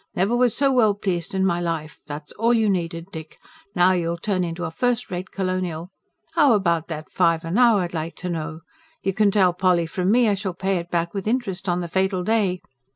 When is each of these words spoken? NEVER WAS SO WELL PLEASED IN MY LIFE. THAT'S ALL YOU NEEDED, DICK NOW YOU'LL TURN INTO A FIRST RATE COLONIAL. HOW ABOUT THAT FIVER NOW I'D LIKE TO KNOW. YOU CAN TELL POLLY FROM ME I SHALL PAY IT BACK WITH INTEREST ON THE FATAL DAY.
NEVER 0.15 0.35
WAS 0.35 0.55
SO 0.57 0.71
WELL 0.71 0.95
PLEASED 0.95 1.35
IN 1.35 1.45
MY 1.45 1.61
LIFE. 1.61 1.99
THAT'S 2.07 2.31
ALL 2.31 2.55
YOU 2.55 2.71
NEEDED, 2.71 3.11
DICK 3.11 3.37
NOW 3.75 3.91
YOU'LL 3.91 4.17
TURN 4.17 4.43
INTO 4.43 4.63
A 4.65 4.71
FIRST 4.71 5.11
RATE 5.11 5.29
COLONIAL. 5.29 5.91
HOW 6.33 6.53
ABOUT 6.53 6.87
THAT 6.87 7.11
FIVER 7.11 7.51
NOW 7.51 7.77
I'D 7.77 7.93
LIKE 7.93 8.15
TO 8.15 8.29
KNOW. 8.31 8.59
YOU 9.03 9.13
CAN 9.13 9.29
TELL 9.29 9.53
POLLY 9.53 9.85
FROM 9.85 10.09
ME 10.09 10.27
I 10.29 10.33
SHALL 10.33 10.53
PAY 10.55 10.77
IT 10.77 10.89
BACK 10.89 11.13
WITH 11.13 11.27
INTEREST 11.27 11.69
ON 11.69 11.81
THE 11.81 11.87
FATAL 11.87 12.23
DAY. 12.23 12.61